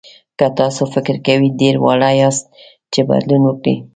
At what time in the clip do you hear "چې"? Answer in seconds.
2.93-2.99